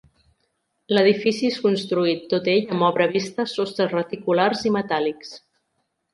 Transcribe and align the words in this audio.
L'edifici 0.95 1.45
és 1.53 1.59
construït 1.65 2.23
tot 2.31 2.49
ell 2.55 2.73
amb 2.77 2.87
obra 2.89 3.07
vista, 3.13 3.47
sostres 3.53 3.95
reticulars 3.99 4.67
i 4.71 4.75
metàl·lics. 4.81 5.37